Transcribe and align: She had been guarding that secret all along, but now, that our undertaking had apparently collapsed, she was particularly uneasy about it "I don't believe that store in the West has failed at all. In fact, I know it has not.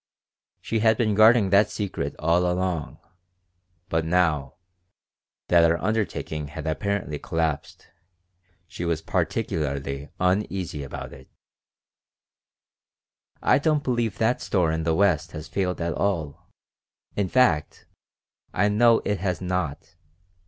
She 0.61 0.79
had 0.79 0.97
been 0.97 1.13
guarding 1.13 1.51
that 1.51 1.69
secret 1.69 2.15
all 2.17 2.49
along, 2.51 2.97
but 3.87 4.03
now, 4.03 4.55
that 5.49 5.63
our 5.63 5.77
undertaking 5.77 6.47
had 6.47 6.65
apparently 6.65 7.19
collapsed, 7.19 7.87
she 8.67 8.83
was 8.83 9.03
particularly 9.03 10.09
uneasy 10.19 10.81
about 10.81 11.13
it 11.13 11.29
"I 13.43 13.59
don't 13.59 13.83
believe 13.83 14.17
that 14.17 14.41
store 14.41 14.71
in 14.71 14.85
the 14.85 14.95
West 14.95 15.33
has 15.33 15.47
failed 15.47 15.79
at 15.79 15.93
all. 15.93 16.47
In 17.15 17.29
fact, 17.29 17.85
I 18.55 18.69
know 18.69 19.03
it 19.05 19.19
has 19.19 19.39
not. 19.39 19.93